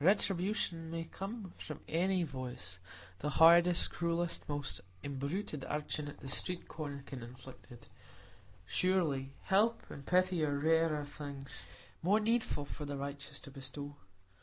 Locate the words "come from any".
1.04-2.22